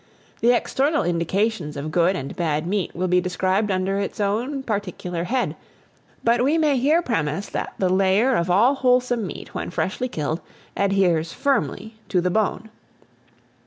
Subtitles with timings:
[0.39, 5.25] The external indications of good and bad meat will be described under its own particular
[5.25, 5.55] head,
[6.23, 10.41] but we may here premise that the layer of all wholesome meat, when freshly killed,
[10.75, 12.71] adheres firmly to the bone.